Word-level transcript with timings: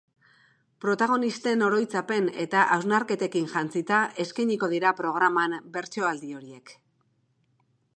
Protagonisten 0.85 1.65
oroitzapen 1.67 2.31
eta 2.45 2.63
hausnarketekin 2.77 3.47
jantzita 3.55 4.03
eskainiko 4.27 4.71
dira 4.75 4.97
programan 5.05 5.59
bertsoaldi 5.77 6.37
horiek. 6.41 6.79